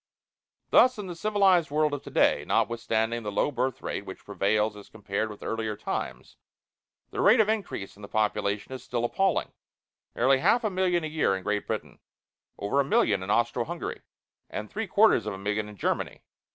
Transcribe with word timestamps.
Thus 0.71 0.97
in 0.97 1.05
the 1.05 1.13
civilized 1.15 1.69
world 1.69 1.93
of 1.93 2.01
today, 2.01 2.43
notwithstanding 2.43 3.21
the 3.21 3.31
low 3.31 3.51
birth 3.51 3.83
rate 3.83 4.03
which 4.03 4.25
prevails 4.25 4.75
as 4.75 4.89
compared 4.89 5.29
with 5.29 5.43
earlier 5.43 5.77
times, 5.77 6.37
the 7.11 7.21
rate 7.21 7.39
of 7.39 7.47
increase 7.49 7.95
in 7.95 8.01
the 8.01 8.07
population 8.07 8.71
is 8.73 8.83
still 8.83 9.05
appalling 9.05 9.51
nearly 10.15 10.39
half 10.39 10.63
a 10.63 10.71
million 10.71 11.03
a 11.03 11.07
year 11.07 11.35
in 11.37 11.43
Great 11.43 11.67
Britain, 11.67 11.99
over 12.57 12.79
a 12.79 12.83
million 12.83 13.21
in 13.21 13.29
Austro 13.29 13.63
Hungary, 13.63 14.01
and 14.49 14.71
three 14.71 14.87
quarters 14.87 15.27
of 15.27 15.35
a 15.35 15.37
million 15.37 15.69
in 15.69 15.75
Germany. 15.77 16.21